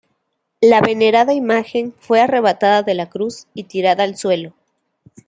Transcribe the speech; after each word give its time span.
La 0.61 0.81
venerada 0.81 1.31
imagen 1.35 1.93
fue 1.99 2.21
arrebatada 2.21 2.81
de 2.81 2.95
la 2.95 3.07
cruz 3.07 3.45
y 3.53 3.65
tirada 3.65 4.03
al 4.03 4.17
suelo. 4.17 4.55